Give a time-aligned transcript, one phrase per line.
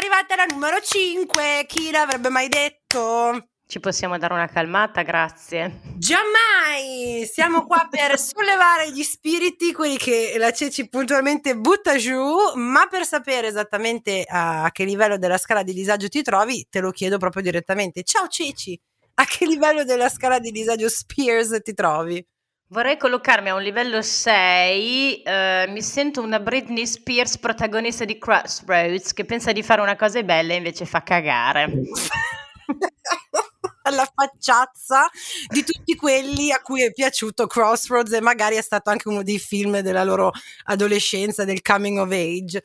[0.00, 1.66] arrivate alla numero 5.
[1.66, 3.48] Chi l'avrebbe mai detto?
[3.66, 5.80] Ci possiamo dare una calmata, grazie.
[5.98, 7.28] Giammai!
[7.30, 13.04] Siamo qua per sollevare gli spiriti, quelli che la Ceci puntualmente butta giù, ma per
[13.04, 17.42] sapere esattamente a che livello della scala di disagio ti trovi, te lo chiedo proprio
[17.42, 18.02] direttamente.
[18.02, 18.80] Ciao Ceci!
[19.14, 22.26] A che livello della scala di disagio Spears ti trovi?
[22.72, 29.12] Vorrei collocarmi a un livello 6, eh, mi sento una Britney Spears protagonista di Crossroads
[29.12, 31.66] che pensa di fare una cosa bella e invece fa cagare.
[33.90, 35.10] la facciazza
[35.48, 39.40] di tutti quelli a cui è piaciuto Crossroads e magari è stato anche uno dei
[39.40, 40.30] film della loro
[40.66, 42.62] adolescenza, del coming of age.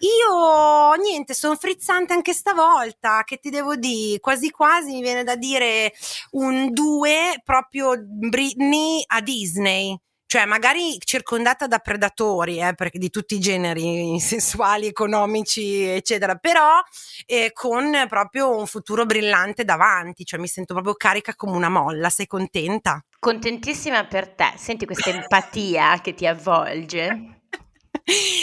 [0.00, 5.36] Io niente, sono frizzante anche stavolta, che ti devo dire, quasi quasi mi viene da
[5.36, 5.92] dire
[6.32, 9.98] un 2 proprio Britney a Disney
[10.28, 16.82] cioè magari circondata da predatori, eh, di tutti i generi sessuali, economici, eccetera, però
[17.24, 22.10] eh, con proprio un futuro brillante davanti, cioè mi sento proprio carica come una molla,
[22.10, 23.02] sei contenta?
[23.18, 27.37] Contentissima per te, senti questa empatia che ti avvolge?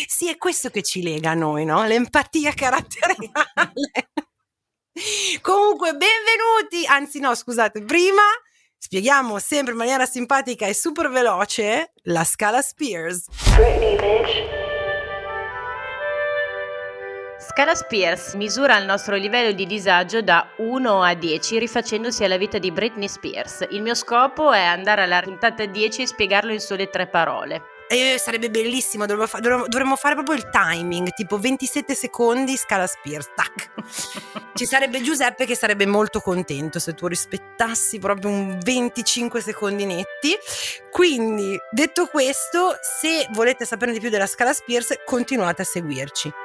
[0.08, 1.86] Sì, è questo che ci lega a noi, no?
[1.86, 3.32] L'empatia caratteriale.
[5.42, 8.22] Comunque, benvenuti, anzi no, scusate, prima
[8.86, 13.26] Spieghiamo sempre in maniera simpatica e super veloce la scala Spears.
[13.56, 14.44] Britney, bitch.
[17.40, 22.60] Scala Spears misura il nostro livello di disagio da 1 a 10 rifacendosi alla vita
[22.60, 23.66] di Britney Spears.
[23.72, 27.75] Il mio scopo è andare alla puntata 10 e spiegarlo in sole tre parole.
[27.88, 33.30] E sarebbe bellissimo, dovremmo, fa- dovremmo, fare proprio il timing, tipo 27 secondi scala Spears,
[33.36, 33.70] tac.
[34.56, 40.36] Ci sarebbe Giuseppe che sarebbe molto contento se tu rispettassi proprio un 25 secondi netti.
[40.90, 46.45] Quindi, detto questo, se volete sapere di più della scala Spears, continuate a seguirci.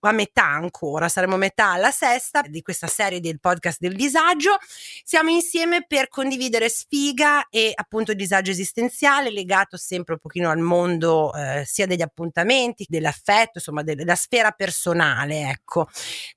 [0.00, 4.56] a metà ancora, saremo a metà alla sesta di questa serie del podcast del disagio.
[5.04, 11.32] Siamo insieme per condividere sfiga e appunto disagio esistenziale legato sempre un pochino al mondo
[11.34, 15.88] eh, sia degli appuntamenti, dell'affetto, insomma della sfera personale, ecco.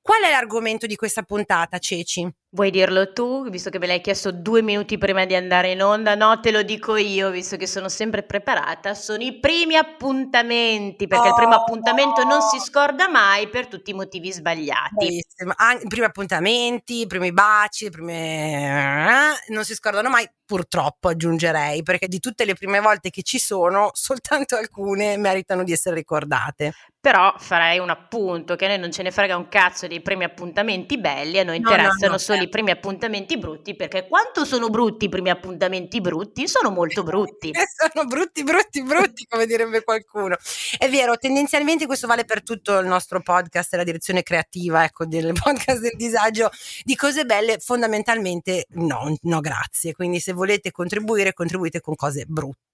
[0.01, 2.40] Qual è l'argomento di questa puntata, Ceci?
[2.53, 6.15] Vuoi dirlo tu, visto che me l'hai chiesto due minuti prima di andare in onda?
[6.15, 8.93] No, te lo dico io, visto che sono sempre preparata.
[8.93, 13.91] Sono i primi appuntamenti, perché oh, il primo appuntamento non si scorda mai per tutti
[13.91, 15.05] i motivi sbagliati.
[15.15, 18.15] I primi appuntamenti, i primi baci, i primi...
[18.15, 23.39] Eh, non si scordano mai purtroppo aggiungerei, perché di tutte le prime volte che ci
[23.39, 26.73] sono, soltanto alcune meritano di essere ricordate.
[27.01, 30.23] Però farei un appunto che a noi non ce ne frega un cazzo dei primi
[30.23, 32.43] appuntamenti belli, a noi no, interessano no, no, solo certo.
[32.43, 36.47] i primi appuntamenti brutti, perché quanto sono brutti i primi appuntamenti brutti?
[36.47, 37.51] Sono molto brutti.
[37.75, 40.35] sono brutti, brutti, brutti, come direbbe qualcuno.
[40.77, 45.33] È vero, tendenzialmente questo vale per tutto il nostro podcast, la direzione creativa, ecco, del
[45.41, 46.51] podcast del disagio,
[46.83, 49.93] di cose belle, fondamentalmente no, no grazie.
[49.93, 52.70] Quindi se volete contribuire, contribuite con cose brutte.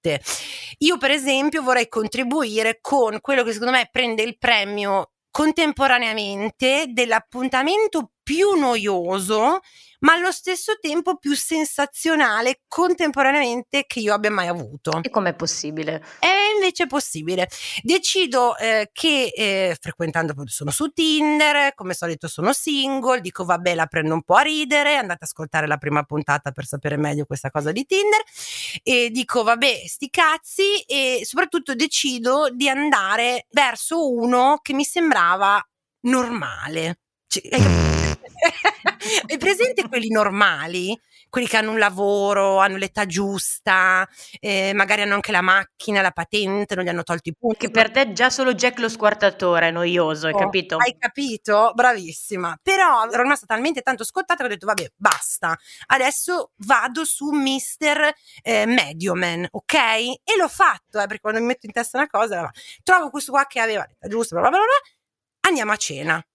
[0.80, 8.12] Io, per esempio, vorrei contribuire con quello che secondo me prende il premio contemporaneamente dell'appuntamento
[8.24, 9.60] più noioso,
[10.00, 15.00] ma allo stesso tempo più sensazionale contemporaneamente che io abbia mai avuto.
[15.02, 16.04] E com'è possibile?
[16.20, 17.50] È invece possibile.
[17.82, 23.86] Decido eh, che eh, frequentando sono su Tinder, come solito sono single, dico vabbè la
[23.86, 27.50] prendo un po' a ridere, andate ad ascoltare la prima puntata per sapere meglio questa
[27.50, 28.22] cosa di Tinder
[28.84, 35.62] e dico vabbè sti cazzi e soprattutto decido di andare verso uno che mi sembrava
[36.02, 37.00] normale.
[37.28, 37.97] Cioè,
[39.28, 40.98] Hai presente quelli normali?
[41.30, 44.08] Quelli che hanno un lavoro, hanno l'età giusta,
[44.40, 47.66] eh, magari hanno anche la macchina, la patente, non gli hanno tolto i punti.
[47.66, 50.78] Che per te già solo Jack lo squartatore è noioso, hai Oh, capito?
[50.78, 51.72] Hai capito?
[51.76, 52.58] Bravissima.
[52.62, 55.58] Però ero rimasta talmente tanto scottata che ho detto, vabbè, basta.
[55.88, 58.10] Adesso vado su Mr.
[58.42, 59.74] Eh, Medioman, ok?
[59.74, 62.50] E l'ho fatto, eh, perché quando mi metto in testa una cosa,
[62.84, 66.27] trovo questo qua che aveva l'età giusta, bla bla bla, bla, andiamo a cena.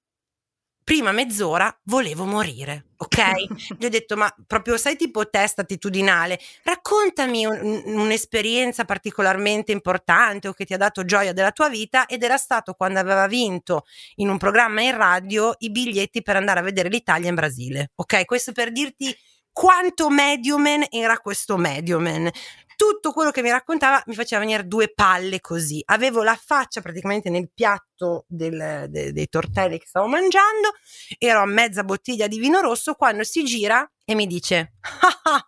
[0.93, 3.47] Prima mezz'ora volevo morire, ok?
[3.79, 10.53] Gli ho detto, ma proprio sai tipo test attitudinale, raccontami un- un'esperienza particolarmente importante o
[10.53, 13.87] che ti ha dato gioia della tua vita ed era stato quando aveva vinto
[14.17, 18.27] in un programma in radio i biglietti per andare a vedere l'Italia in Brasile, ok?
[18.27, 19.17] Questo per dirti
[19.53, 22.31] quanto Medioman era questo Medioman.
[22.75, 25.81] Tutto quello che mi raccontava mi faceva venire due palle così.
[25.87, 30.73] Avevo la faccia praticamente nel piatto del- de- dei tortelli che stavo mangiando,
[31.19, 35.47] ero a mezza bottiglia di vino rosso quando si gira e mi dice: "Ah, ah,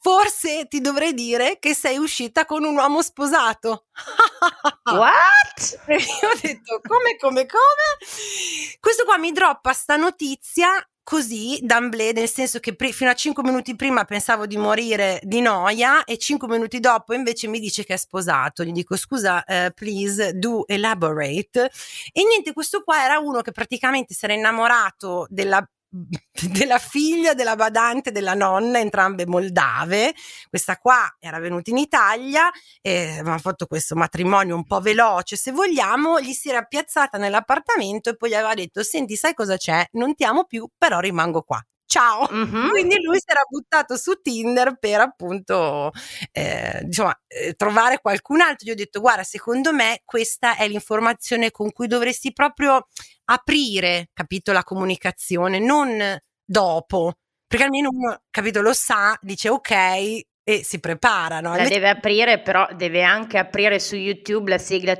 [0.00, 3.86] Forse ti dovrei dire che sei uscita con un uomo sposato.
[4.92, 5.82] What?
[5.86, 8.76] E io ho detto come, come, come?
[8.80, 10.68] Questo qua mi droppa sta notizia
[11.06, 15.40] così, d'amblè, nel senso che pri- fino a 5 minuti prima pensavo di morire di
[15.40, 18.64] noia e 5 minuti dopo invece mi dice che è sposato.
[18.64, 21.70] Gli dico scusa, eh, please do elaborate.
[22.12, 25.64] E niente, questo qua era uno che praticamente si era innamorato della
[26.52, 30.14] della figlia della badante della nonna, entrambe moldave.
[30.48, 32.50] Questa qua era venuta in Italia
[32.80, 36.20] e avevano fatto questo matrimonio un po' veloce, se vogliamo.
[36.20, 39.86] Gli si era piazzata nell'appartamento e poi gli aveva detto: Senti, sai cosa c'è?
[39.92, 41.64] Non ti amo più, però rimango qua.
[41.96, 42.26] Ciao.
[42.30, 42.68] Mhm.
[42.70, 45.90] Quindi lui si era buttato su Tinder per appunto
[46.30, 48.66] eh, diciamo, eh, trovare qualcun altro.
[48.68, 52.86] Gli ho detto: Guarda, secondo me questa è l'informazione con cui dovresti proprio
[53.26, 55.98] aprire, capito, la comunicazione, non
[56.44, 57.14] dopo.
[57.46, 61.50] Perché almeno uno, capito, lo sa, dice ok e si prepara, no?
[61.50, 64.92] La Invece- deve aprire, però deve anche aprire su YouTube la sigla.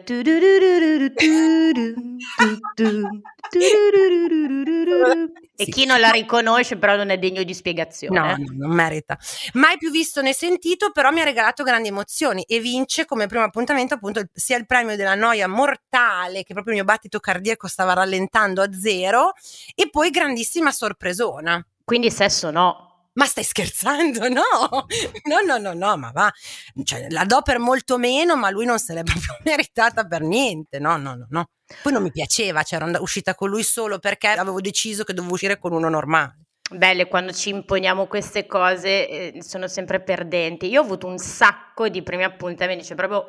[5.58, 5.70] E Sì.
[5.70, 8.18] chi non la riconosce, però non è degno di spiegazione.
[8.18, 9.16] No, no, non merita.
[9.52, 13.44] Mai più visto né sentito, però mi ha regalato grandi emozioni e vince come primo
[13.44, 17.92] appuntamento appunto sia il premio della noia mortale, che proprio il mio battito cardiaco stava
[17.92, 19.32] rallentando a zero,
[19.76, 21.64] e poi grandissima sorpresona.
[21.84, 22.85] Quindi sesso no.
[23.16, 24.20] Ma stai scherzando?
[24.28, 24.86] No,
[25.24, 26.32] no, no, no, no, ma va.
[26.84, 30.78] Cioè, la do per molto meno, ma lui non se l'è proprio meritata per niente.
[30.78, 31.48] No, no, no, no.
[31.82, 35.34] Poi non mi piaceva, cioè, ero uscita con lui solo perché avevo deciso che dovevo
[35.34, 36.40] uscire con uno normale.
[36.70, 40.68] Belle, quando ci imponiamo queste cose eh, sono sempre perdenti.
[40.68, 43.26] Io ho avuto un sacco di primi appuntamenti, cioè proprio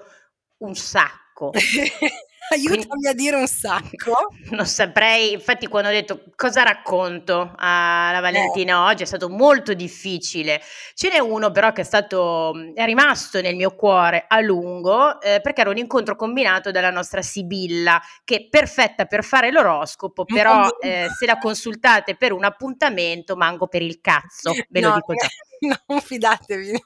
[0.57, 1.51] un sacco.
[2.49, 4.29] Aiutami a dire un sacco.
[4.49, 10.61] Non saprei, infatti quando ho detto cosa racconto alla Valentina oggi è stato molto difficile.
[10.93, 15.41] Ce n'è uno però che è stato, è rimasto nel mio cuore a lungo eh,
[15.41, 20.69] perché era un incontro combinato dalla nostra Sibilla che è perfetta per fare l'oroscopo, però
[20.79, 25.13] eh, se la consultate per un appuntamento mango per il cazzo, ve lo No, dico
[25.13, 25.27] già.
[25.87, 26.79] Non fidatevi.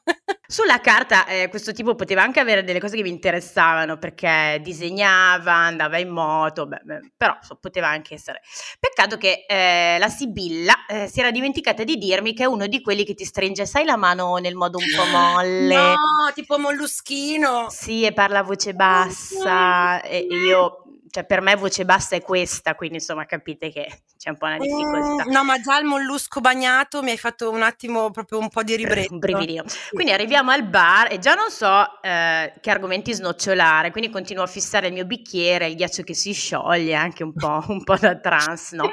[0.51, 5.53] Sulla carta eh, questo tipo poteva anche avere delle cose che mi interessavano perché disegnava,
[5.53, 8.41] andava in moto, beh, beh, però so, poteva anche essere.
[8.77, 12.81] Peccato che eh, la Sibilla eh, si era dimenticata di dirmi che è uno di
[12.81, 15.75] quelli che ti stringe, sai, la mano nel modo un po' molle.
[15.75, 17.67] No, tipo molluschino.
[17.69, 20.80] Sì, e parla a voce bassa e e io,
[21.11, 23.85] cioè per me voce bassa è questa, quindi insomma capite che
[24.17, 25.25] c'è un po' una difficoltà.
[25.25, 28.63] Mm, no, ma già il mollusco bagnato mi hai fatto un attimo proprio un po'
[28.63, 29.13] di ribrezzo.
[29.13, 29.63] un brividino.
[29.91, 34.47] Quindi arriviamo al bar e già non so eh, che argomenti snocciolare, quindi continuo a
[34.47, 38.17] fissare il mio bicchiere, il ghiaccio che si scioglie, anche un po', un po' da
[38.17, 38.89] trans, no?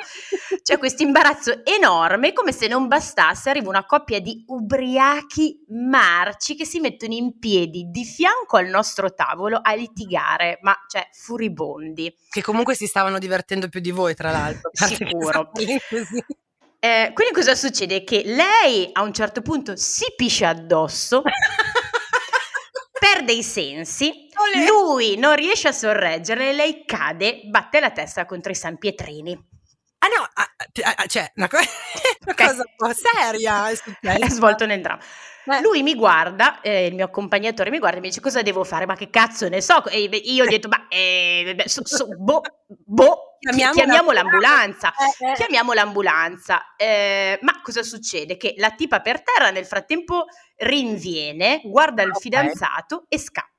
[0.62, 6.64] C'è questo imbarazzo enorme, come se non bastasse, arriva una coppia di ubriachi marci che
[6.64, 12.07] si mettono in piedi di fianco al nostro tavolo a litigare, ma cioè furibondi.
[12.28, 14.70] Che comunque si stavano divertendo più di voi, tra l'altro.
[14.74, 15.50] Sicuro.
[16.80, 18.04] Eh, quindi cosa succede?
[18.04, 21.22] Che lei a un certo punto si piscia addosso,
[22.98, 24.66] perde i sensi, Olè.
[24.66, 29.56] lui non riesce a sorreggere, lei cade, batte la testa contro i San Pietrini.
[30.08, 31.56] Ah no, ah, ah, cioè, una, co-
[32.24, 32.34] una Ok.
[32.36, 34.24] cosa un po' seria è successa.
[34.26, 35.02] È svolto nel dramma.
[35.50, 35.60] Eh.
[35.62, 38.84] Lui mi guarda, eh, il mio accompagnatore mi guarda e mi dice cosa devo fare,
[38.86, 39.86] ma che cazzo ne so?
[39.86, 44.92] E io gli ho detto, ma eh, so- so- boh, boh, Chiamiamo chiamiamo, l'ambulanza.
[44.96, 45.24] l'ambulanza.
[45.26, 45.34] Eh, eh.
[45.36, 46.62] Chiamiamo l'ambulanza.
[47.40, 48.36] Ma cosa succede?
[48.36, 50.24] Che la tipa per terra nel frattempo
[50.56, 52.20] rinviene, guarda il Ok.
[52.20, 53.56] fidanzato e scappa.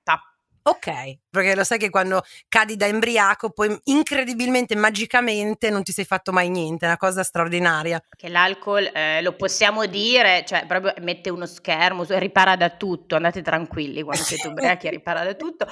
[0.70, 6.06] Ok, perché lo sai che quando cadi da embriaco poi incredibilmente, magicamente non ti sei
[6.06, 8.00] fatto mai niente, è una cosa straordinaria.
[8.16, 13.42] Che l'alcol eh, lo possiamo dire, cioè proprio mette uno schermo, ripara da tutto, andate
[13.42, 15.66] tranquilli quando siete ubriachi, ripara da tutto.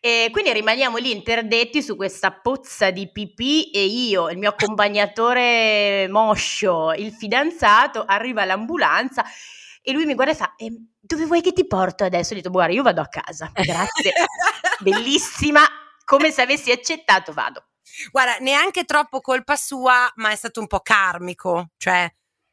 [0.00, 6.08] E quindi rimaniamo lì interdetti su questa pozza di pipì e io, il mio accompagnatore
[6.08, 9.24] moscio, il fidanzato, arriva l'ambulanza
[9.82, 12.32] e lui mi guarda e fa, e ehm, dove vuoi che ti porto adesso?
[12.32, 14.12] Ho detto, guarda, io vado a casa, grazie,
[14.80, 15.60] bellissima,
[16.04, 17.64] come se avessi accettato, vado.
[18.10, 22.10] Guarda, neanche troppo colpa sua, ma è stato un po' karmico, cioè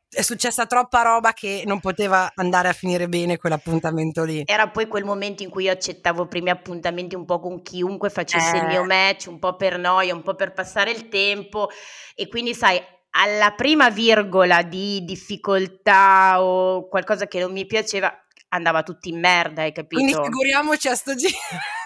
[0.10, 4.44] è successa troppa roba che non poteva andare a finire bene quell'appuntamento lì.
[4.46, 8.10] Era poi quel momento in cui io accettavo i primi appuntamenti un po' con chiunque
[8.10, 8.60] facesse eh.
[8.60, 11.70] il mio match, un po' per noia, un po' per passare il tempo
[12.16, 12.82] e quindi sai,
[13.20, 18.14] alla prima virgola di difficoltà o qualcosa che non mi piaceva,
[18.50, 20.02] andava tutti in merda, hai capito?
[20.02, 21.36] Quindi figuriamoci a sto giro.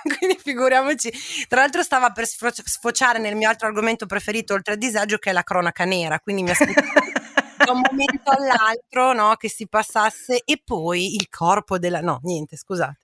[0.17, 1.11] Quindi figuriamoci.
[1.47, 5.33] Tra l'altro stava per sfociare nel mio altro argomento preferito oltre al disagio che è
[5.33, 6.89] la cronaca nera, quindi mi aspettavo
[7.65, 12.01] da un momento all'altro no, che si passasse e poi il corpo della...
[12.01, 12.99] No, niente, scusate.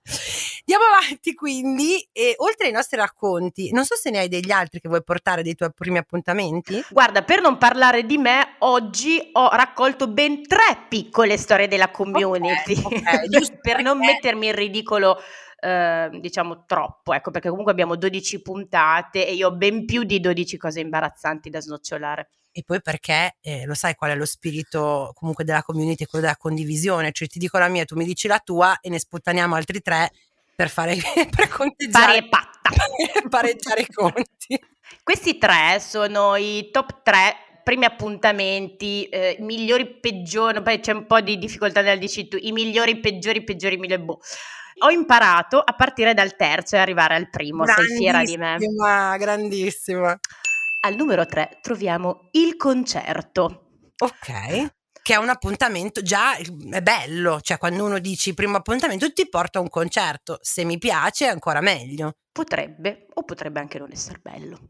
[0.70, 4.80] Andiamo avanti quindi, e oltre ai nostri racconti, non so se ne hai degli altri
[4.80, 6.84] che vuoi portare dei tuoi primi appuntamenti?
[6.90, 12.78] Guarda, per non parlare di me, oggi ho raccolto ben tre piccole storie della community,
[12.82, 13.82] okay, okay, per perché...
[13.82, 15.18] non mettermi in ridicolo
[15.60, 20.20] Uh, diciamo troppo, ecco, perché comunque abbiamo 12 puntate e io ho ben più di
[20.20, 25.12] 12 cose imbarazzanti da snocciolare e poi perché eh, lo sai qual è lo spirito
[25.14, 28.38] comunque della community, quello della condivisione, cioè ti dico la mia, tu mi dici la
[28.38, 30.10] tua e ne sputtaniamo altri tre
[30.54, 30.96] per fare
[31.30, 32.70] per conteggiare e patta
[33.28, 34.60] pareggiare i conti.
[35.02, 41.20] Questi tre sono i top tre primi appuntamenti, eh, migliori peggiori, poi c'è un po'
[41.20, 44.20] di difficoltà nel dici tu, i migliori peggiori peggiori migliori boh.
[44.84, 48.56] Ho imparato a partire dal terzo e arrivare al primo, sei fiera di me.
[48.56, 50.18] Grandissima, grandissima.
[50.80, 53.70] Al numero 3 troviamo il concerto.
[53.98, 54.76] Ok.
[55.02, 59.58] Che è un appuntamento già è bello, cioè quando uno dice primo appuntamento ti porta
[59.58, 62.12] a un concerto, se mi piace è ancora meglio.
[62.30, 64.60] Potrebbe o potrebbe anche non essere bello.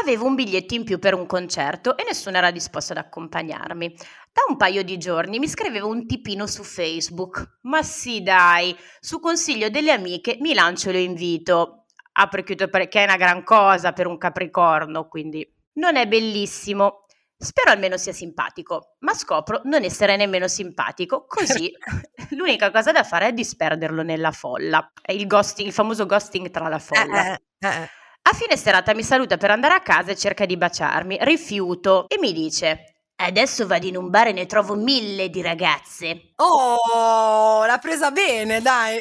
[0.00, 3.94] Avevo un biglietto in più per un concerto e nessuno era disposto ad accompagnarmi.
[4.32, 7.58] Da un paio di giorni mi scrivevo un tipino su Facebook.
[7.62, 11.81] Ma sì, dai, su consiglio delle amiche mi lancio l'invito
[12.12, 17.04] apro e chiudo perché è una gran cosa per un capricorno, quindi non è bellissimo.
[17.36, 21.72] Spero almeno sia simpatico, ma scopro non essere nemmeno simpatico, così
[22.36, 24.92] l'unica cosa da fare è disperderlo nella folla.
[25.00, 27.34] È il ghosting, il famoso ghosting tra la folla.
[27.34, 27.88] Eh, eh, eh.
[28.24, 31.18] A fine serata mi saluta per andare a casa e cerca di baciarmi.
[31.22, 36.32] Rifiuto e mi dice: Adesso vado in un bar e ne trovo mille di ragazze.
[36.36, 39.00] Oh, l'ha presa bene, dai.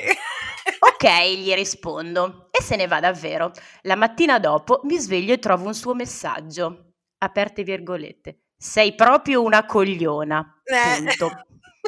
[0.80, 3.52] Ok, gli rispondo e se ne va davvero.
[3.84, 6.94] La mattina dopo mi sveglio e trovo un suo messaggio.
[7.18, 8.42] Aperte virgolette.
[8.58, 10.62] Sei proprio una cogliona.
[10.64, 11.04] Eh.
[11.04, 11.46] Punto.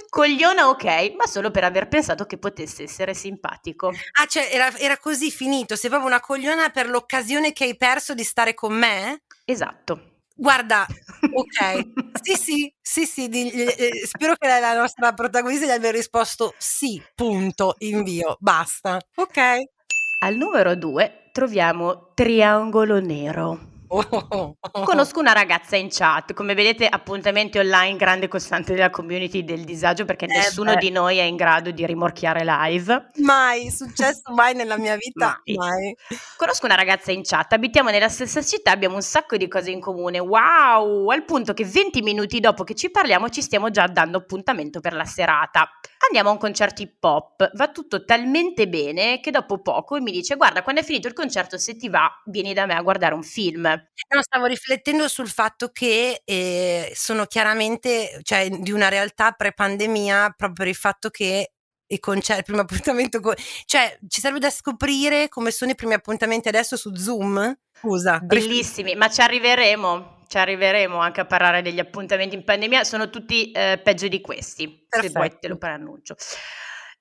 [0.09, 3.89] Cogliona ok, ma solo per aver pensato che potesse essere simpatico.
[4.19, 8.15] Ah, cioè era, era così finito, sei proprio una cogliona per l'occasione che hai perso
[8.15, 9.21] di stare con me?
[9.45, 10.12] Esatto.
[10.35, 10.85] Guarda,
[11.31, 11.87] ok,
[12.21, 17.01] sì, sì, sì, sì, di, eh, spero che la nostra protagonista gli abbia risposto sì,
[17.15, 18.99] punto, invio, basta.
[19.15, 19.39] Ok.
[20.19, 23.72] Al numero due troviamo Triangolo Nero.
[24.83, 30.05] Conosco una ragazza in chat, come vedete appuntamenti online grande costante della community del disagio
[30.05, 30.79] perché eh nessuno beh.
[30.79, 33.11] di noi è in grado di rimorchiare live.
[33.17, 35.55] Mai, successo mai nella mia vita, mai.
[35.55, 35.95] mai.
[36.37, 39.79] Conosco una ragazza in chat, abitiamo nella stessa città, abbiamo un sacco di cose in
[39.79, 44.17] comune, wow, al punto che 20 minuti dopo che ci parliamo ci stiamo già dando
[44.17, 45.69] appuntamento per la serata.
[46.07, 50.35] Andiamo a un concerto hip hop, va tutto talmente bene che dopo poco mi dice
[50.35, 53.23] guarda quando è finito il concerto se ti va vieni da me a guardare un
[53.23, 53.82] film.
[54.13, 60.53] No, stavo riflettendo sul fatto che eh, sono chiaramente cioè, di una realtà pre-pandemia proprio
[60.53, 61.51] per il fatto che
[61.87, 63.33] i concerti, il primo appuntamento, con...
[63.65, 67.55] cioè ci serve da scoprire come sono i primi appuntamenti adesso su Zoom.
[67.79, 68.19] Scusa.
[68.19, 73.51] Bellissimi, ma ci arriveremo ci arriveremo anche a parlare degli appuntamenti in pandemia, sono tutti
[73.51, 75.13] eh, peggio di questi, Perfetto.
[75.13, 76.15] se vuoi te lo preannuncio.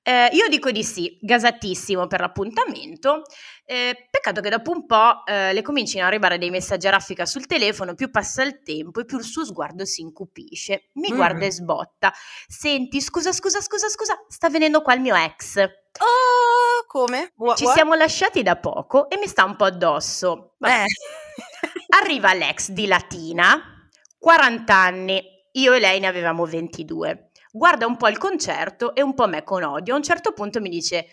[0.05, 3.23] Eh, io dico di sì, gasatissimo per l'appuntamento.
[3.65, 7.25] Eh, peccato che dopo un po' eh, le comincino ad arrivare dei messaggi a raffica
[7.25, 10.89] sul telefono, più passa il tempo e più il suo sguardo si incupisce.
[10.95, 11.17] Mi mm.
[11.17, 12.13] guarda e sbotta.
[12.49, 15.59] Senti, scusa, scusa, scusa, scusa, sta venendo qua il mio ex.
[15.59, 17.33] Oh, come?
[17.37, 20.55] What, Ci siamo lasciati da poco e mi sta un po' addosso.
[20.59, 20.85] Vabbè.
[22.03, 27.31] Arriva l'ex di Latina, 40 anni, io e lei ne avevamo 22.
[27.55, 29.93] Guarda un po' il concerto e un po' me con odio.
[29.93, 31.05] A un certo punto mi dice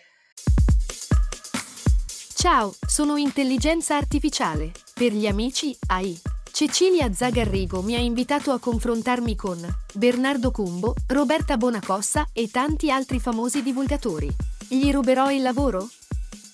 [2.34, 4.72] Ciao, sono intelligenza artificiale.
[4.94, 6.18] Per gli amici, AI.
[6.50, 9.58] Cecilia Zagarrigo mi ha invitato a confrontarmi con
[9.92, 14.34] Bernardo Cumbo, Roberta Bonacossa e tanti altri famosi divulgatori.
[14.66, 15.90] Gli ruberò il lavoro?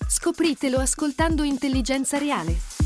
[0.05, 2.76] Scopritelo ascoltando Intelligenza Reale.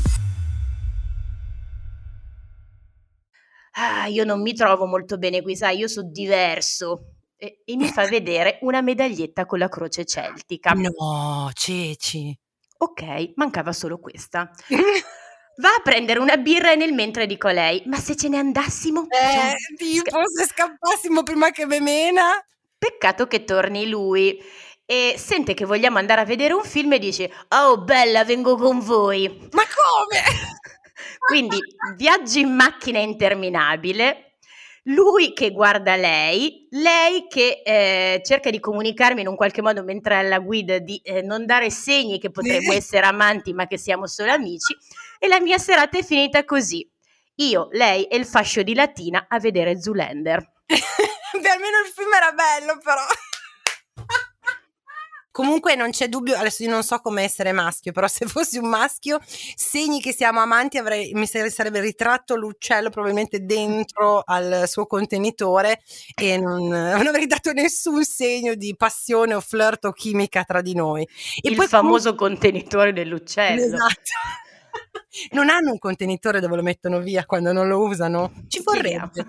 [4.02, 7.04] Ah, io non mi trovo molto bene qui, sai, io sono diverso.
[7.36, 10.72] E, e mi fa vedere una medaglietta con la croce celtica.
[10.72, 12.36] No, Ceci.
[12.78, 14.50] Ok, mancava solo questa.
[15.56, 18.38] Va a prendere una birra e nel mentre dico a lei, ma se ce ne
[18.38, 19.06] andassimo?
[19.08, 22.44] Eh, tipo se scappassimo prima che me mena.
[22.76, 24.40] Peccato che torni lui
[24.84, 28.80] e sente che vogliamo andare a vedere un film e dice, oh bella, vengo con
[28.80, 29.28] voi.
[29.52, 30.22] Ma come?
[31.26, 31.58] Quindi
[31.96, 34.38] viaggi in macchina interminabile,
[34.86, 40.14] lui che guarda lei, lei che eh, cerca di comunicarmi in un qualche modo mentre
[40.14, 44.06] è alla guida di eh, non dare segni che potremmo essere amanti ma che siamo
[44.08, 44.76] solo amici
[45.18, 46.88] e la mia serata è finita così.
[47.36, 50.38] Io, lei e il fascio di Latina a vedere Zoolander.
[50.66, 53.00] Beh, almeno il film era bello, però.
[55.32, 58.68] Comunque non c'è dubbio, adesso io non so come essere maschio, però se fossi un
[58.68, 64.86] maschio, segni che siamo amanti, avrei, mi sare- sarebbe ritratto l'uccello probabilmente dentro al suo
[64.86, 65.80] contenitore
[66.14, 70.74] e non, non avrei dato nessun segno di passione o flirt o chimica tra di
[70.74, 71.02] noi.
[71.40, 73.62] E il poi famoso contenitore dell'uccello.
[73.62, 74.10] Esatto.
[75.32, 78.32] Non hanno un contenitore dove lo mettono via quando non lo usano?
[78.48, 79.26] Ci vorrebbe.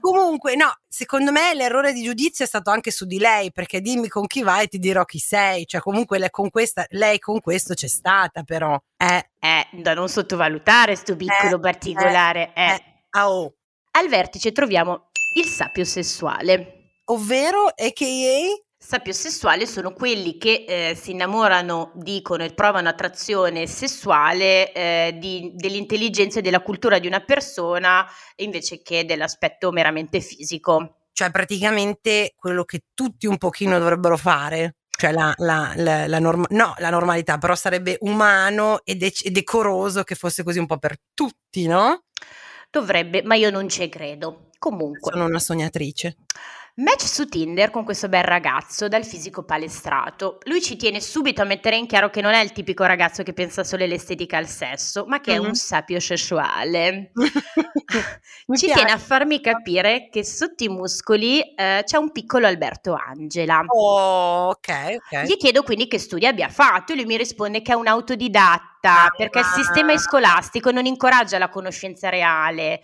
[0.00, 4.08] Comunque, no, secondo me l'errore di giudizio è stato anche su di lei, perché dimmi
[4.08, 5.66] con chi vai e ti dirò chi sei.
[5.66, 8.78] Cioè, comunque lei con, questa, lei con questo c'è stata, però.
[8.96, 12.52] Eh, Eh, da non sottovalutare sto piccolo Eh, particolare.
[12.54, 12.82] eh, eh.
[13.10, 13.54] ah, oh.
[13.92, 16.98] Al vertice troviamo il sapio sessuale.
[17.06, 18.62] Ovvero, a.k.a.
[18.86, 25.52] Sapio sessuale sono quelli che eh, si innamorano, dicono e provano attrazione sessuale eh, di-
[25.54, 31.06] dell'intelligenza e della cultura di una persona invece che dell'aspetto meramente fisico.
[31.14, 34.74] Cioè, praticamente quello che tutti un pochino dovrebbero fare.
[34.90, 39.30] Cioè, la, la- la- la norma- no, la normalità, però sarebbe umano e, dec- e
[39.30, 42.02] decoroso che fosse così un po' per tutti, no?
[42.70, 44.50] Dovrebbe, ma io non ci credo.
[44.58, 45.10] Comunque.
[45.10, 46.16] Sono una sognatrice.
[46.76, 50.38] Match su Tinder con questo bel ragazzo dal fisico palestrato.
[50.46, 53.32] Lui ci tiene subito a mettere in chiaro che non è il tipico ragazzo che
[53.32, 55.44] pensa solo all'estetica e al sesso, ma che è Mhm.
[55.46, 57.12] un sapio sessuale.
[58.54, 63.60] Ci tiene a farmi capire che sotto i muscoli eh, c'è un piccolo Alberto Angela.
[63.66, 65.22] Oh, ok, ok.
[65.26, 68.72] Gli chiedo quindi che studi abbia fatto e lui mi risponde che è un autodidatta
[69.04, 69.10] Ah.
[69.16, 72.80] perché il sistema scolastico non incoraggia la conoscenza reale.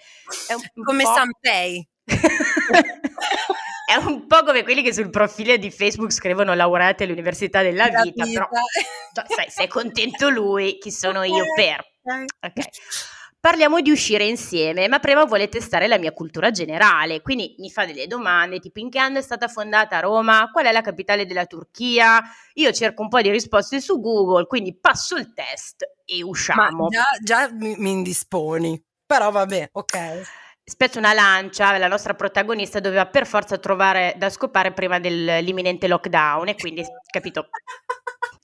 [0.46, 1.86] È Come po'- Sanpei.
[3.90, 8.02] È un po' come quelli che sul profilo di Facebook scrivono laureati all'università della La
[8.02, 8.46] vita, però
[9.12, 11.84] cioè, sai, se è contento lui, chi sono io per?
[12.40, 12.68] Ok.
[13.40, 17.84] Parliamo di uscire insieme, ma prima vuole testare la mia cultura generale, quindi mi fa
[17.84, 21.46] delle domande tipo in che anno è stata fondata Roma, qual è la capitale della
[21.46, 22.22] Turchia,
[22.54, 26.86] io cerco un po' di risposte su Google, quindi passo il test e Ma usciamo.
[26.90, 28.80] già, già mi, mi indisponi.
[29.04, 30.22] Però vabbè, ok.
[30.70, 36.46] Spezzo una lancia, la nostra protagonista doveva per forza trovare da scopare prima dell'imminente lockdown
[36.46, 37.48] e quindi, capito,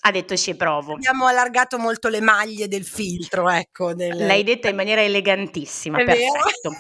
[0.01, 0.95] ha detto ci provo.
[0.95, 3.95] Abbiamo allargato molto le maglie del filtro, ecco.
[3.95, 4.27] Del...
[4.27, 6.33] L'hai detta in maniera elegantissima, È vero?
[6.33, 6.71] perfetto.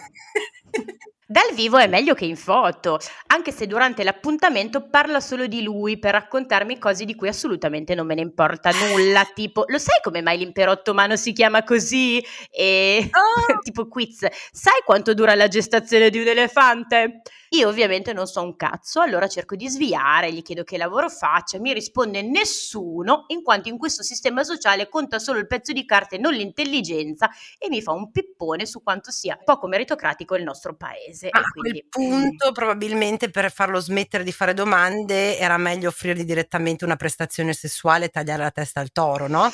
[1.29, 5.99] Dal vivo è meglio che in foto, anche se durante l'appuntamento parla solo di lui
[5.99, 10.23] per raccontarmi cose di cui assolutamente non me ne importa nulla, tipo lo sai come
[10.23, 12.25] mai l'impero ottomano si chiama così?
[12.49, 13.59] E Oh.
[13.63, 17.23] tipo quiz, sai quanto dura la gestazione di un elefante?
[17.51, 21.59] Io ovviamente non so un cazzo, allora cerco di sviare, gli chiedo che lavoro faccia,
[21.61, 26.17] mi risponde nessuno, in quanto in questo sistema sociale conta solo il pezzo di carta
[26.17, 30.75] e non l'intelligenza e mi fa un pippone su quanto sia poco meritocratico il nostro
[30.77, 31.16] paese.
[31.23, 35.57] Ma e a quel quindi, mm, punto, probabilmente per farlo smettere di fare domande, era
[35.57, 39.51] meglio offrirgli direttamente una prestazione sessuale e tagliare la testa al toro, no?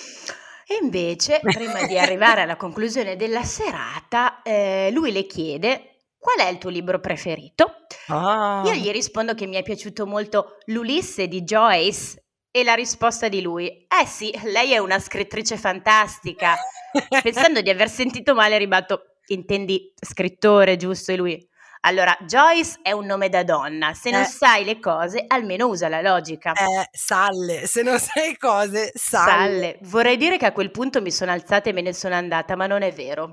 [0.66, 6.48] E invece, prima di arrivare alla conclusione della serata, eh, lui le chiede qual è
[6.48, 7.79] il tuo libro preferito?
[8.07, 8.62] Ah.
[8.64, 13.42] Io gli rispondo che mi è piaciuto molto l'Ulisse di Joyce e la risposta di
[13.42, 16.55] lui, eh sì, lei è una scrittrice fantastica.
[17.22, 21.11] Pensando di aver sentito male, ribatto, intendi scrittore, giusto?
[21.11, 21.48] E lui,
[21.85, 24.25] allora, Joyce è un nome da donna, se non Eh.
[24.27, 26.53] sai le cose, almeno usa la logica.
[26.53, 29.31] Eh, salle, se non sai cose, salle.
[29.31, 29.79] Salle.
[29.83, 32.66] Vorrei dire che a quel punto mi sono alzata e me ne sono andata, ma
[32.66, 33.33] non è vero.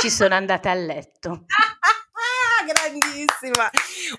[0.00, 1.44] Ci sono andata a letto.
[2.66, 3.70] Grandissima.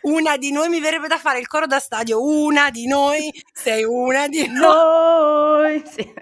[0.03, 2.21] Una di noi mi verrebbe da fare il coro da stadio.
[2.23, 4.53] Una di noi, sei una di noi.
[4.59, 5.83] Noi!
[5.95, 6.13] Sì.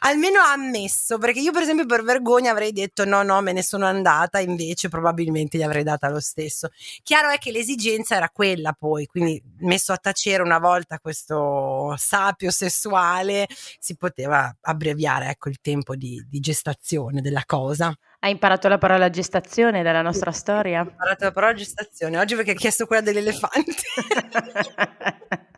[0.00, 3.62] Almeno ha ammesso, perché io per esempio per vergogna avrei detto no, no, me ne
[3.62, 6.70] sono andata, invece probabilmente gli avrei data lo stesso.
[7.02, 12.50] Chiaro è che l'esigenza era quella poi, quindi messo a tacere una volta questo sapio
[12.50, 13.46] sessuale
[13.78, 17.94] si poteva abbreviare ecco, il tempo di, di gestazione della cosa.
[18.22, 20.82] Hai imparato la parola gestazione dalla nostra storia?
[20.82, 23.72] Ho imparato la parola gestazione, oggi perché hai chiesto quella dell'elefante.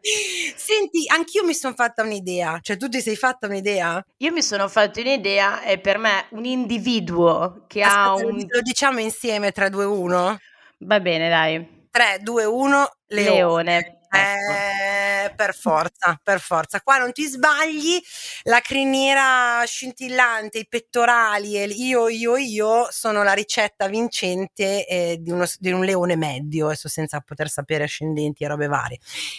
[0.55, 4.05] Senti, anch'io mi sono fatta un'idea, cioè tu ti sei fatta un'idea?
[4.19, 8.45] Io mi sono fatta un'idea e per me un individuo che Aspetta, ha un...
[8.49, 10.39] Lo diciamo insieme 3, 2, 1?
[10.79, 11.89] Va bene, dai.
[11.91, 13.35] 3, 2, 1, leone.
[13.35, 14.02] leone.
[14.15, 14.53] Ecco.
[14.53, 16.83] Eh, per forza, per forza.
[16.83, 17.99] Qua non ti sbagli,
[18.43, 25.31] la criniera scintillante, i pettorali e io, io, io sono la ricetta vincente eh, di,
[25.31, 28.99] uno, di, un leone medio, adesso senza poter sapere ascendenti e robe varie.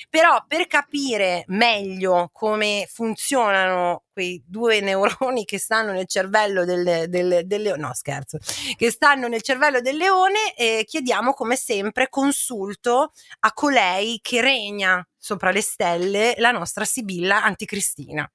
[0.10, 7.42] Però per capire meglio come funzionano quei due neuroni che stanno nel cervello del, del,
[7.46, 8.38] del leone, no scherzo,
[8.78, 15.06] che stanno nel cervello del leone, eh, chiediamo come sempre consulto a colei che regna
[15.18, 18.30] sopra le stelle, la nostra Sibilla Anticristina.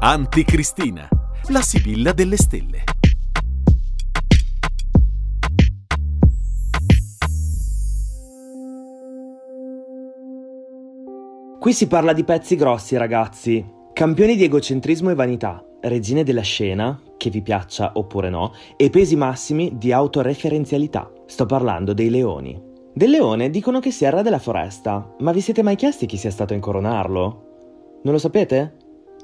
[0.00, 1.08] Anticristina,
[1.48, 2.95] la Sibilla delle stelle.
[11.66, 13.68] Qui si parla di pezzi grossi, ragazzi.
[13.92, 19.16] Campioni di egocentrismo e vanità, regine della scena, che vi piaccia oppure no, e pesi
[19.16, 21.10] massimi di autoreferenzialità.
[21.26, 22.56] Sto parlando dei leoni.
[22.94, 26.16] Del leone dicono che sia il re della foresta, ma vi siete mai chiesti chi
[26.16, 28.00] sia stato a incoronarlo?
[28.04, 28.76] Non lo sapete?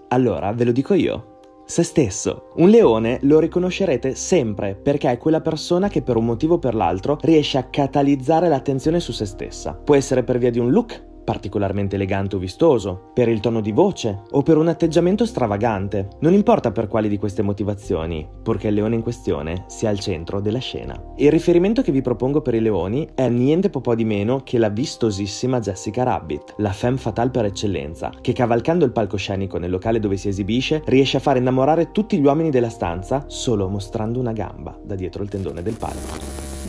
[0.09, 1.39] Allora ve lo dico io.
[1.65, 2.51] Se stesso.
[2.57, 6.75] Un leone lo riconoscerete sempre perché è quella persona che per un motivo o per
[6.75, 9.75] l'altro riesce a catalizzare l'attenzione su se stessa.
[9.75, 13.73] Può essere per via di un look particolarmente elegante o vistoso, per il tono di
[13.73, 16.09] voce o per un atteggiamento stravagante.
[16.21, 20.41] Non importa per quali di queste motivazioni, purché il leone in questione sia al centro
[20.41, 20.99] della scena.
[21.17, 24.69] Il riferimento che vi propongo per i leoni è niente po' di meno che la
[24.69, 30.17] vistosissima Jessica Rabbit, la femme fatale per eccellenza, che cavalcando il palcoscenico nel locale dove
[30.17, 34.79] si esibisce riesce a far innamorare tutti gli uomini della stanza solo mostrando una gamba
[34.83, 36.17] da dietro il tendone del palco.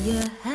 [0.03, 0.52] Yeah.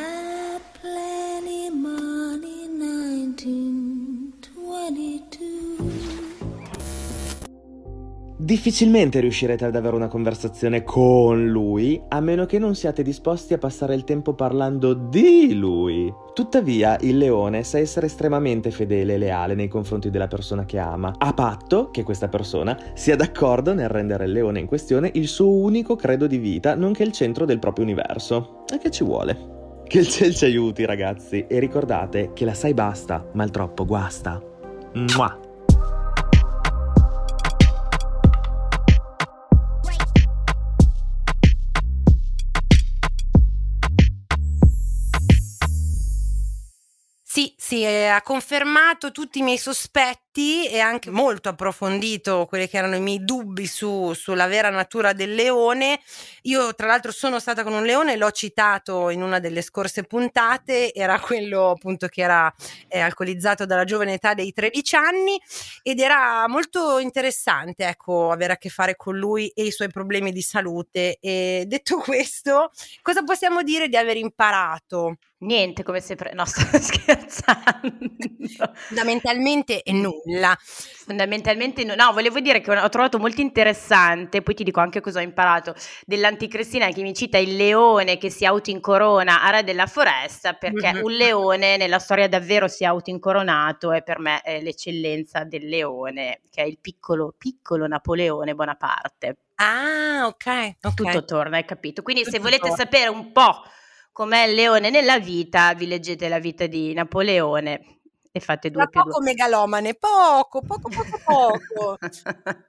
[8.49, 13.59] Difficilmente riuscirete ad avere una conversazione con lui a meno che non siate disposti a
[13.59, 16.11] passare il tempo parlando di lui.
[16.33, 21.13] Tuttavia, il leone sa essere estremamente fedele e leale nei confronti della persona che ama,
[21.15, 25.51] a patto che questa persona sia d'accordo nel rendere il leone in questione il suo
[25.51, 28.63] unico credo di vita, nonché il centro del proprio universo.
[28.73, 29.83] E che ci vuole?
[29.85, 33.85] Che il ciel ci aiuti, ragazzi, e ricordate che la sai basta, ma il troppo
[33.85, 34.41] guasta.
[34.93, 35.38] Mua!
[47.69, 52.95] Sì, sì, ha confermato tutti i miei sospetti e anche molto approfondito quelli che erano
[52.95, 55.99] i miei dubbi su, sulla vera natura del leone.
[56.43, 60.93] Io, tra l'altro, sono stata con un leone, l'ho citato in una delle scorse puntate,
[60.93, 62.53] era quello appunto che era
[62.87, 65.39] eh, alcolizzato dalla giovane età dei 13 anni
[65.83, 70.31] ed era molto interessante, ecco, avere a che fare con lui e i suoi problemi
[70.31, 71.17] di salute.
[71.19, 72.71] E detto questo,
[73.01, 75.17] cosa possiamo dire di aver imparato?
[75.41, 76.33] Niente, come sempre.
[76.33, 77.97] No, sto scherzando.
[78.87, 79.91] Fondamentalmente è
[80.29, 80.55] nulla.
[80.59, 81.95] Fondamentalmente no.
[81.95, 85.73] no, volevo dire che ho trovato molto interessante, poi ti dico anche cosa ho imparato,
[86.05, 91.03] dell'anticristina che mi cita il leone che si autoincorona a re della foresta, perché mm-hmm.
[91.03, 96.41] un leone nella storia davvero si è autoincoronato e per me è l'eccellenza del leone,
[96.49, 99.37] che è il piccolo, piccolo Napoleone Bonaparte.
[99.55, 100.35] Ah, ok.
[100.35, 100.75] okay.
[100.93, 102.03] Tutto torna, hai capito?
[102.03, 102.75] Quindi Tutto se volete torna.
[102.75, 103.63] sapere un po'
[104.11, 107.98] com'è il leone nella vita, vi leggete la vita di Napoleone
[108.31, 109.29] e fate due Ma più poco due.
[109.29, 111.97] megalomane, poco, poco, poco, poco.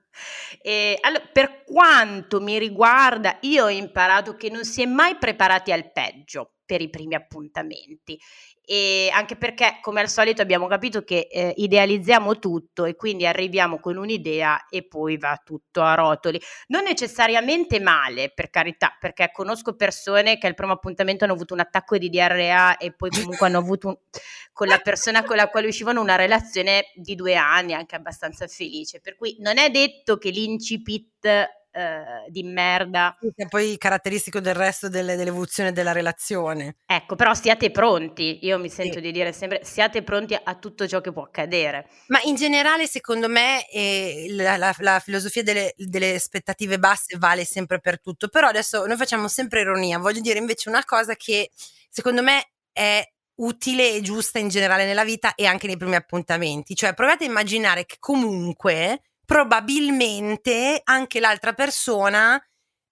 [0.62, 5.72] e, allora, per quanto mi riguarda, io ho imparato che non si è mai preparati
[5.72, 8.18] al peggio per i primi appuntamenti
[8.70, 13.80] e anche perché come al solito abbiamo capito che eh, idealizziamo tutto e quindi arriviamo
[13.80, 16.40] con un'idea e poi va tutto a rotoli.
[16.68, 21.58] Non necessariamente male, per carità, perché conosco persone che al primo appuntamento hanno avuto un
[21.58, 23.96] attacco di diarrea e poi comunque hanno avuto un,
[24.52, 29.00] con la persona con la quale uscivano una relazione di due anni, anche abbastanza felice.
[29.00, 33.16] Per cui non è detto che l'incipit eh, di merda.
[33.18, 36.76] Che poi caratteristico del resto delle, dell'evoluzione della relazione.
[36.86, 39.00] Ecco, però siate pronti, io mi sento sì.
[39.00, 41.88] di dire sempre, siate pronti a tutto ciò che può accadere.
[42.08, 47.44] Ma in generale, secondo me, eh, la, la, la, filosofia delle, delle aspettative basse vale
[47.44, 51.50] sempre per tutto, però adesso noi facciamo sempre ironia, voglio dire invece una cosa che
[51.88, 53.02] secondo me è
[53.40, 56.74] utile e giusta in generale nella vita e anche nei primi appuntamenti.
[56.74, 62.36] Cioè, provate a immaginare che comunque probabilmente anche l'altra persona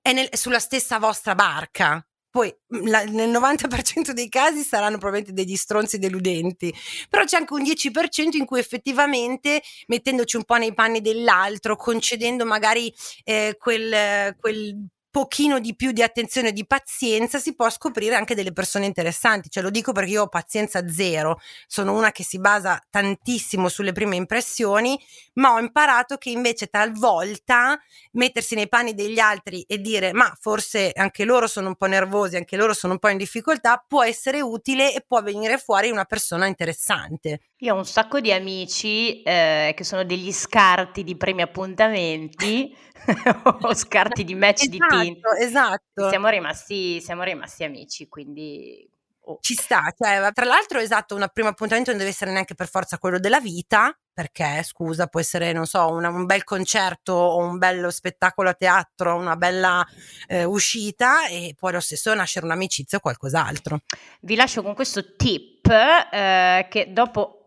[0.01, 2.01] è nel, sulla stessa vostra barca.
[2.31, 6.73] Poi mm, la, nel 90% dei casi saranno probabilmente degli stronzi deludenti,
[7.09, 12.47] però c'è anche un 10% in cui effettivamente mettendoci un po' nei panni dell'altro, concedendo
[12.47, 18.15] magari eh, quel, quel pochino di più di attenzione e di pazienza si può scoprire
[18.15, 19.51] anche delle persone interessanti.
[19.51, 23.93] Ce lo dico perché io ho pazienza zero, sono una che si basa tantissimo sulle
[23.93, 24.99] prime impressioni,
[25.35, 27.79] ma ho imparato che invece talvolta
[28.13, 32.37] mettersi nei panni degli altri e dire ma forse anche loro sono un po' nervosi,
[32.37, 36.05] anche loro sono un po' in difficoltà, può essere utile e può venire fuori una
[36.05, 37.41] persona interessante.
[37.59, 42.73] Io ho un sacco di amici eh, che sono degli scarti di primi appuntamenti
[43.63, 45.17] o scarti di match esatto, di team.
[45.39, 46.09] Esatto.
[46.09, 48.89] Siamo rimasti, siamo rimasti amici, quindi
[49.21, 49.39] oh.
[49.41, 49.93] ci sta.
[49.97, 53.41] Cioè, tra l'altro, esatto, un primo appuntamento non deve essere neanche per forza quello della
[53.41, 58.49] vita, perché scusa, può essere, non so, una, un bel concerto o un bello spettacolo
[58.49, 59.87] a teatro, una bella
[60.27, 63.81] eh, uscita e poi lo stesso nascere un'amicizia o qualcos'altro.
[64.23, 67.38] Vi lascio con questo tip eh, che dopo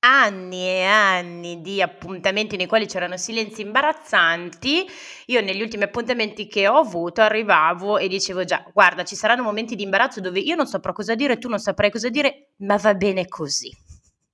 [0.00, 4.86] anni e anni di appuntamenti nei quali c'erano silenzi imbarazzanti,
[5.26, 9.74] io negli ultimi appuntamenti che ho avuto arrivavo e dicevo già, guarda, ci saranno momenti
[9.74, 12.94] di imbarazzo dove io non saprò cosa dire, tu non saprai cosa dire, ma va
[12.94, 13.70] bene così.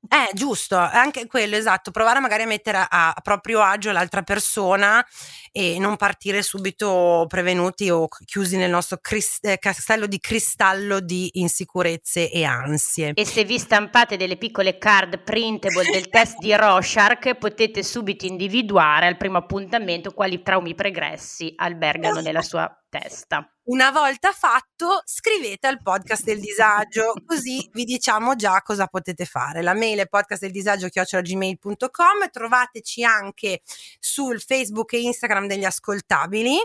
[0.09, 5.05] Eh, giusto, anche quello, esatto, provare magari a mettere a, a proprio agio l'altra persona
[5.51, 11.31] e non partire subito prevenuti o chiusi nel nostro crist- eh, castello di cristallo di
[11.35, 13.12] insicurezze e ansie.
[13.14, 19.07] E se vi stampate delle piccole card printable del test di Rorschach, potete subito individuare
[19.07, 23.49] al primo appuntamento quali traumi pregressi albergano nella sua testa.
[23.65, 29.63] Una volta fatto, scrivete al podcast del disagio, così vi diciamo già cosa potete fare.
[29.63, 33.63] La mail è podcastdeldisagio.gmail.com, trovateci anche
[33.99, 36.57] sul Facebook e Instagram degli ascoltabili.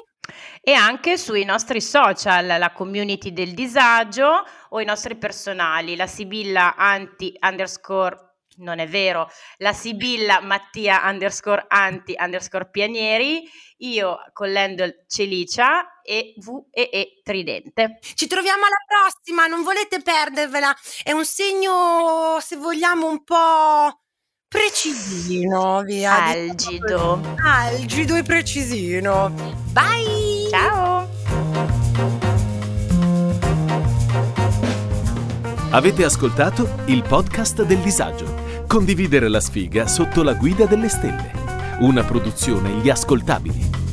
[0.61, 6.75] E anche sui nostri social, la community del disagio o i nostri personali, la Sibilla
[6.75, 13.43] anti underscore non è vero, la Sibilla Mattia underscore anti underscore pianieri,
[13.77, 17.99] io con l'handle Celicia e VEE Tridente.
[18.15, 24.01] Ci troviamo alla prossima, non volete perdervela, è un segno, se vogliamo, un po'
[24.47, 26.23] precisino, via.
[26.23, 27.21] Algido.
[27.45, 29.29] Algido e precisino.
[29.71, 30.49] Bye!
[30.49, 31.07] Ciao!
[35.71, 41.31] Avete ascoltato il podcast del disagio Condividere la sfiga sotto la guida delle stelle.
[41.79, 43.88] Una produzione Gli Ascoltabili.